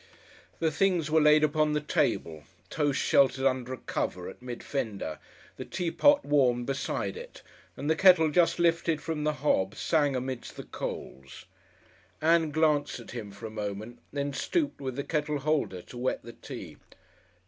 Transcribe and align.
The 0.57 0.71
things 0.71 1.11
were 1.11 1.21
laid 1.21 1.43
upon 1.43 1.73
the 1.73 1.79
table, 1.79 2.43
toast 2.71 2.99
sheltered 2.99 3.45
under 3.45 3.71
a 3.71 3.77
cover, 3.77 4.27
at 4.27 4.41
mid 4.41 4.63
fender, 4.63 5.19
the 5.57 5.63
teapot 5.63 6.25
warmed 6.25 6.65
beside 6.65 7.15
it, 7.15 7.43
and 7.77 7.87
the 7.87 7.95
kettle 7.95 8.31
just 8.31 8.57
lifted 8.57 8.99
from 8.99 9.25
the 9.25 9.33
hob, 9.45 9.75
sang 9.75 10.15
amidst 10.15 10.57
the 10.57 10.63
coals. 10.63 11.45
Ann 12.19 12.49
glanced 12.49 12.99
at 12.99 13.11
him 13.11 13.29
for 13.31 13.45
a 13.45 13.51
moment, 13.51 13.99
then 14.11 14.33
stooped 14.33 14.81
with 14.81 14.95
the 14.95 15.03
kettle 15.03 15.37
holder 15.37 15.83
to 15.83 15.99
wet 15.99 16.23
the 16.23 16.33
tea. 16.33 16.77